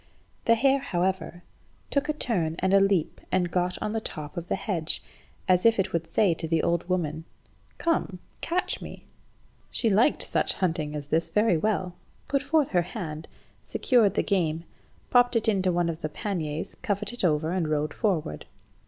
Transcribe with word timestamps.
The 0.45 0.55
hare, 0.55 0.79
however, 0.79 1.43
took 1.91 2.09
a 2.09 2.13
turn 2.13 2.55
and 2.57 2.73
a 2.73 2.79
leap 2.79 3.21
and 3.31 3.51
got 3.51 3.77
on 3.83 3.91
the 3.93 4.01
top 4.01 4.35
of 4.35 4.47
the 4.47 4.55
hedge, 4.55 5.03
as 5.47 5.63
if 5.63 5.77
it 5.77 5.93
would 5.93 6.07
say 6.07 6.33
to 6.33 6.47
the 6.47 6.63
old 6.63 6.89
woman 6.89 7.23
"Come, 7.77 8.17
catch 8.41 8.81
me." 8.81 9.05
She 9.69 9.89
liked 9.91 10.23
such 10.23 10.53
hunting 10.55 10.95
as 10.95 11.05
this 11.09 11.29
very 11.29 11.55
well, 11.55 11.93
put 12.27 12.41
forth 12.41 12.69
her 12.69 12.81
hand, 12.81 13.27
secured 13.61 14.15
the 14.15 14.23
game, 14.23 14.63
popped 15.11 15.35
it 15.35 15.47
into 15.47 15.71
one 15.71 15.87
of 15.87 16.01
the 16.01 16.09
panniers, 16.09 16.73
covered 16.81 17.11
it 17.13 17.23
over, 17.23 17.51
and 17.51 17.67
rode 17.67 17.93
forward. 17.93 18.47